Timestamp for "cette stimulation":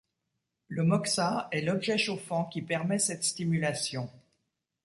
2.97-4.09